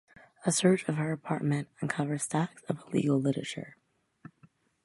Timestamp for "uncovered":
1.79-2.21